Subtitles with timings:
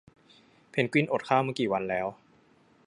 [0.69, 2.07] เพนกวินอดข้าวมากี่วันแล้ว